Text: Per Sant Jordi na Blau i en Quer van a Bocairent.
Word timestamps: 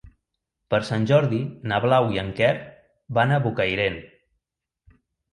Per 0.73 0.77
Sant 0.85 1.03
Jordi 1.09 1.41
na 1.71 1.77
Blau 1.83 2.07
i 2.15 2.19
en 2.21 2.31
Quer 2.39 2.53
van 3.19 3.33
a 3.35 3.37
Bocairent. 3.43 3.99